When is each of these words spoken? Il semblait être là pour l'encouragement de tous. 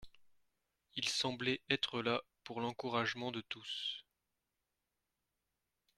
Il 0.95 1.07
semblait 1.07 1.61
être 1.69 2.01
là 2.01 2.21
pour 2.43 2.59
l'encouragement 2.59 3.31
de 3.31 3.41
tous. 3.41 4.03